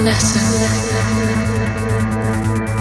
[0.00, 0.60] lesson.
[0.60, 2.73] lesson.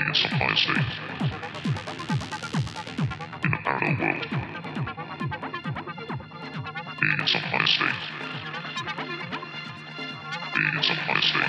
[0.00, 0.76] Being in some state.
[3.44, 3.98] In a world.
[7.00, 7.94] Being in some higher state.
[10.54, 11.40] Being in some higher state.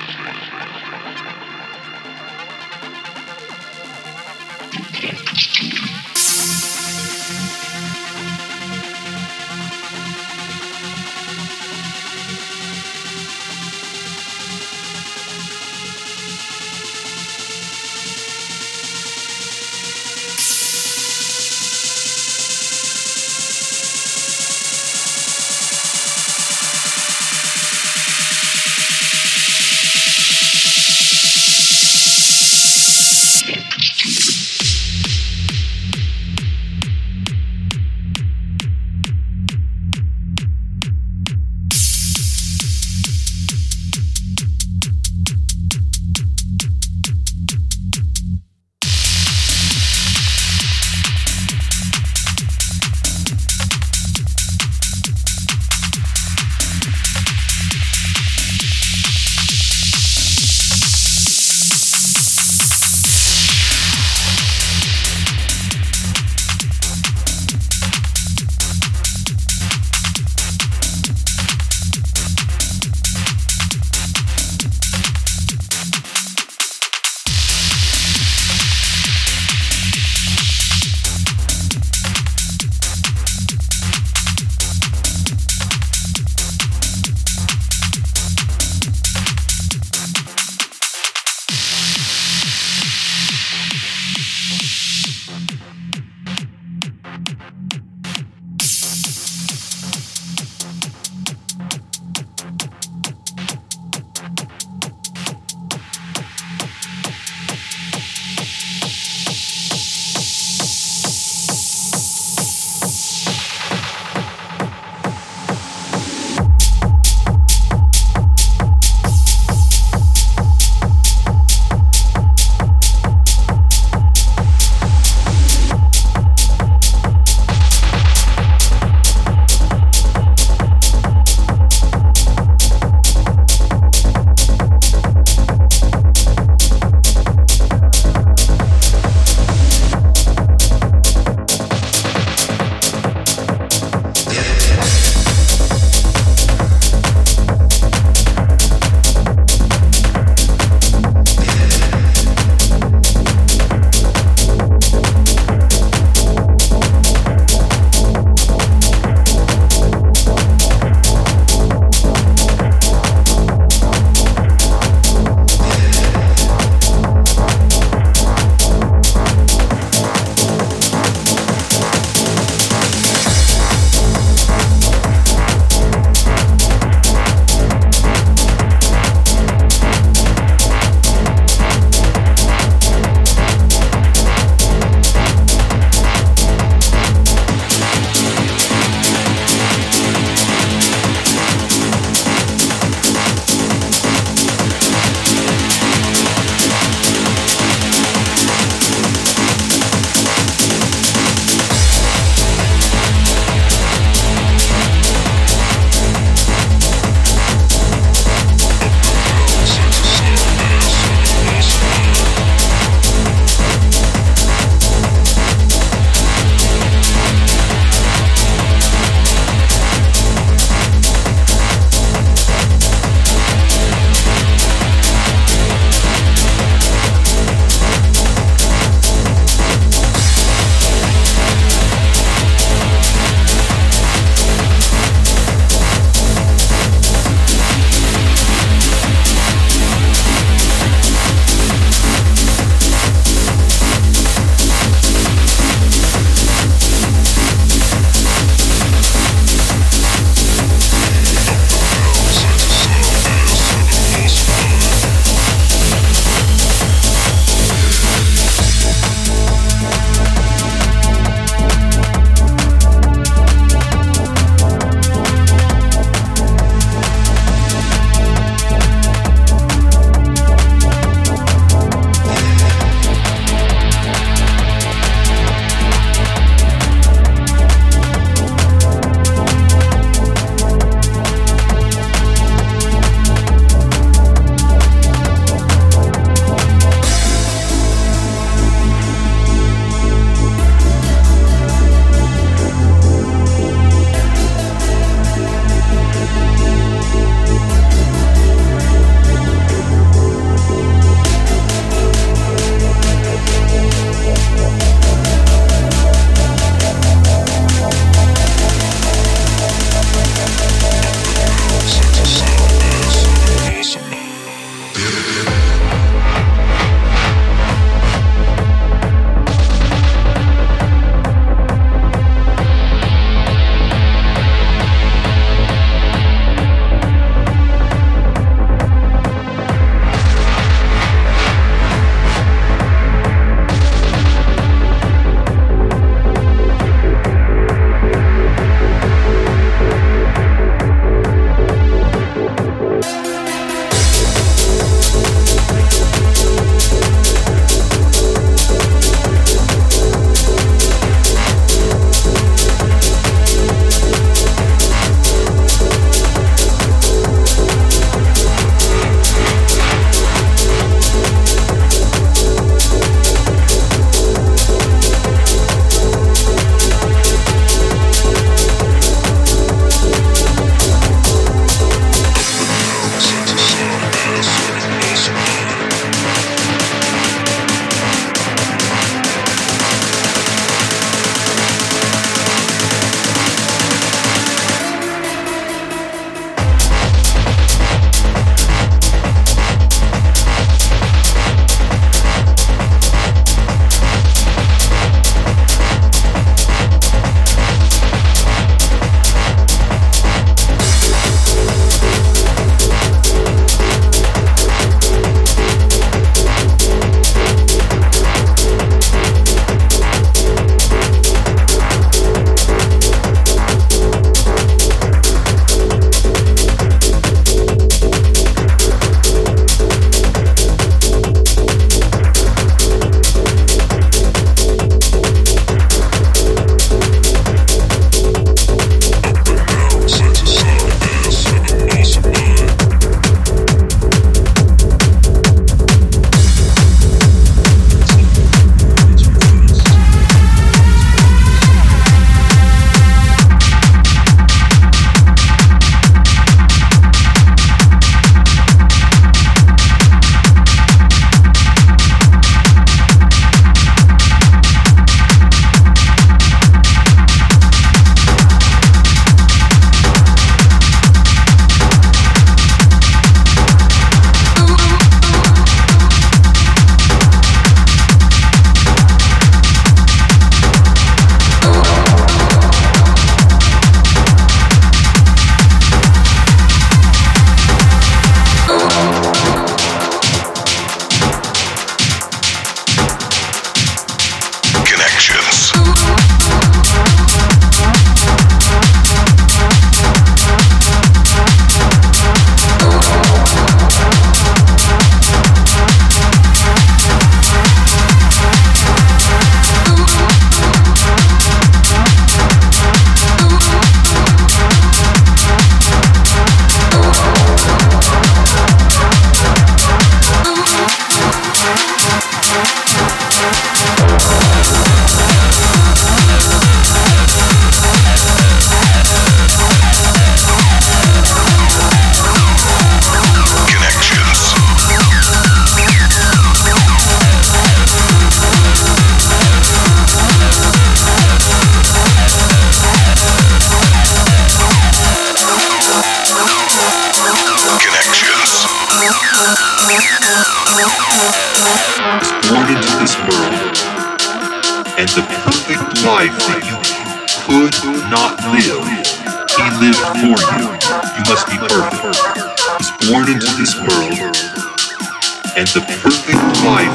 [555.74, 556.92] The perfect life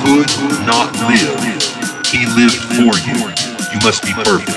[0.00, 0.30] could
[0.66, 1.36] not live,
[2.06, 3.28] he lived for you.
[3.72, 4.56] You must be perfect.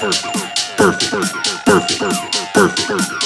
[0.78, 1.12] Perfect.
[1.65, 1.65] Perfect.
[1.65, 2.88] Perfect.
[2.88, 3.21] Perfect.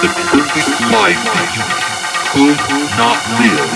[0.00, 1.64] the perfect life that you
[2.32, 2.56] could
[2.96, 3.68] not live.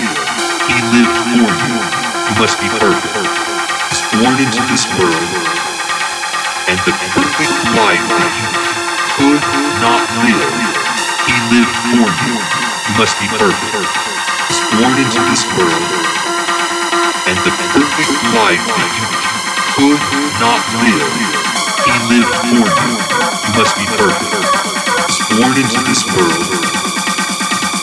[0.65, 1.77] He lived for you.
[1.77, 3.29] You must be perfect.
[3.93, 5.21] He's born into this world.
[6.65, 8.49] And the perfect life that you
[9.21, 9.43] could
[9.85, 10.49] not live.
[11.29, 12.33] He lived for you.
[12.41, 13.85] You must be perfect.
[14.49, 15.85] He's born into this world.
[17.29, 19.07] And the perfect life that you
[19.77, 20.01] could
[20.41, 21.05] not live.
[21.85, 22.97] He lived for you.
[23.45, 24.74] You must be perfect
[25.37, 26.47] born into this world,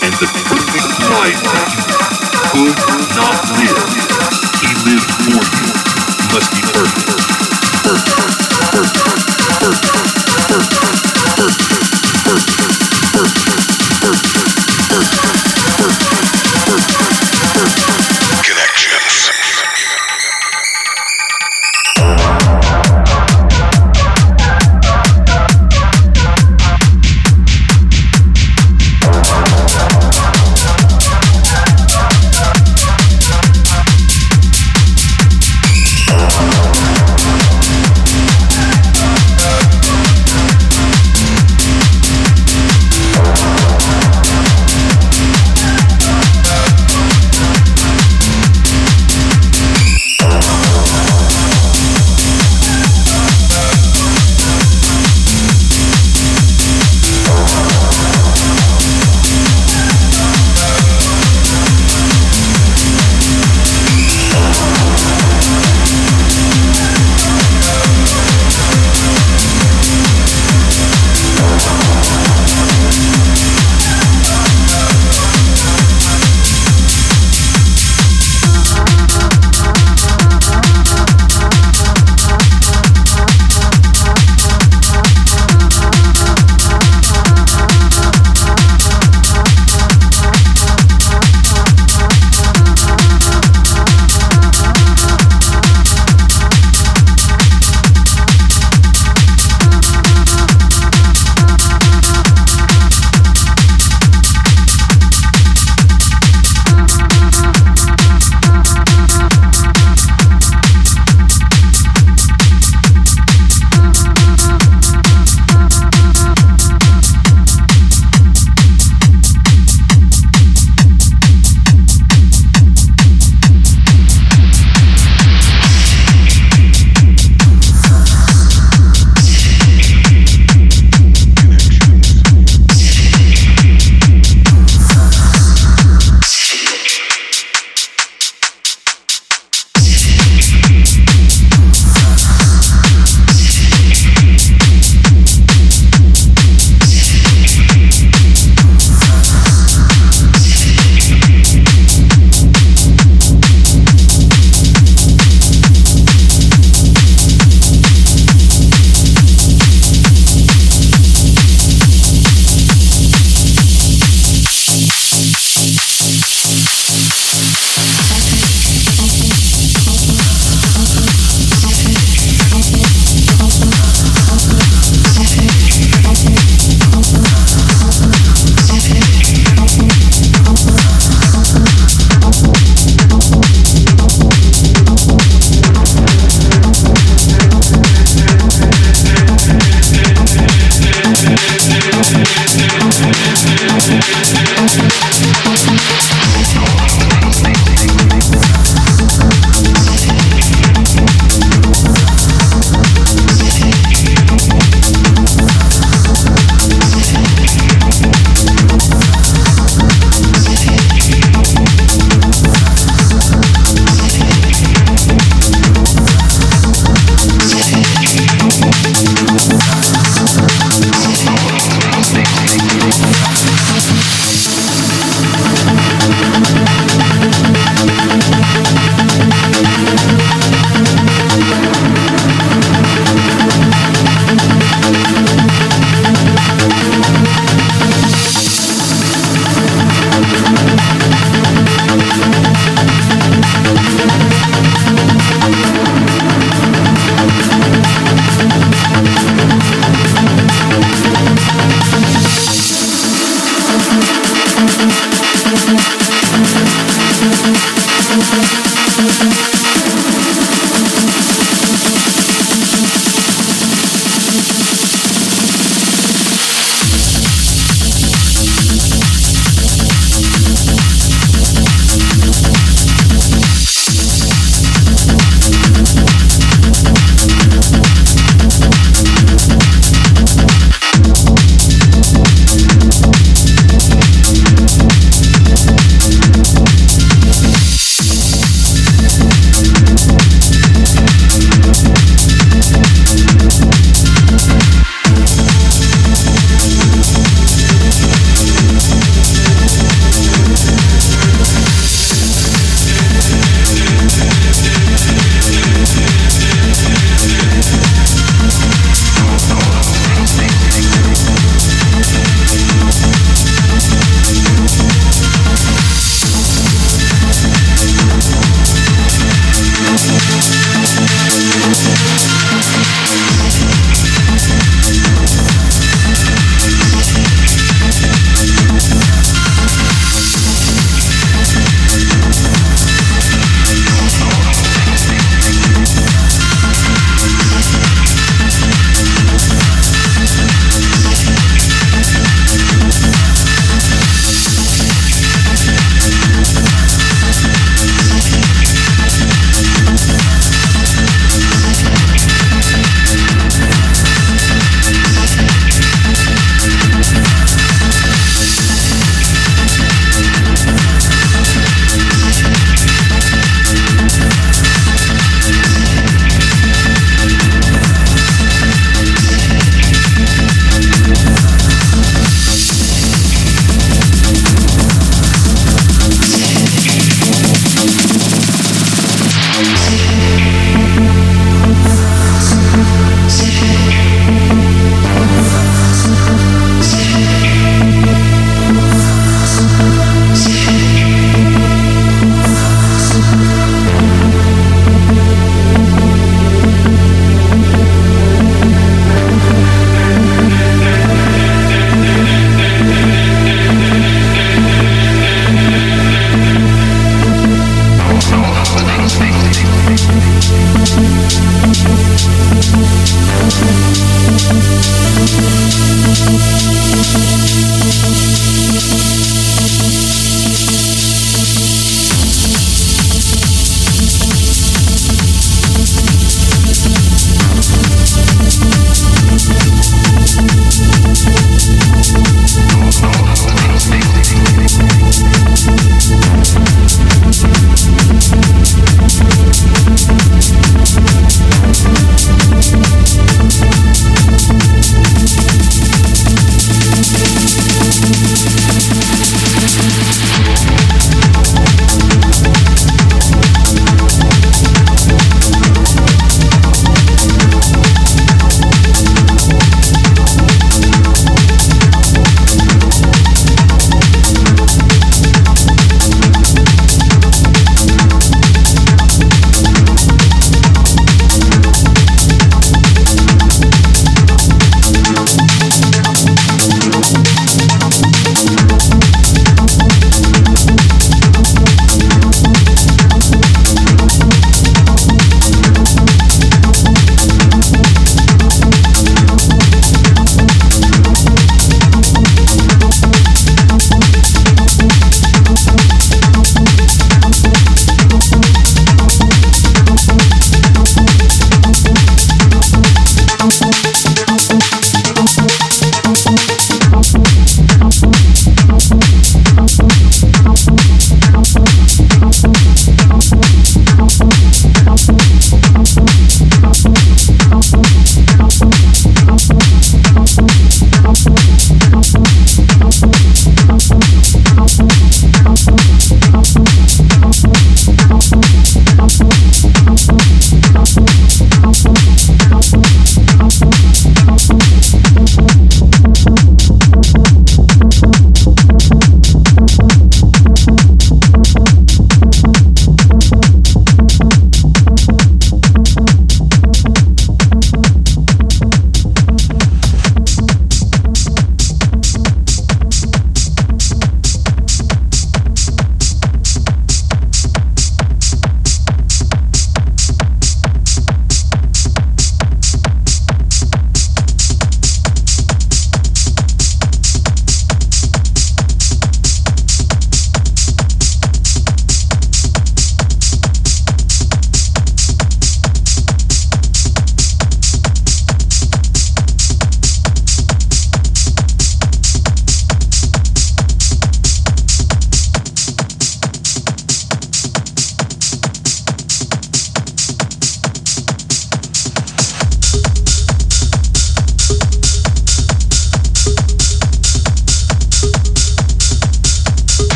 [0.00, 1.36] and the perfect life
[2.48, 2.76] could
[3.12, 3.76] not live.
[4.62, 5.72] He lived for you.
[6.32, 7.12] Must be perfect.
[7.84, 8.16] Perfect.
[8.72, 9.02] Perfect.
[9.02, 9.20] Perfect.
[9.60, 10.48] Perfect.
[10.48, 10.81] perfect.